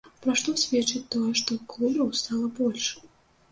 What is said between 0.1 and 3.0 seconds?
Пра што сведчыць тое, што клубаў стала больш?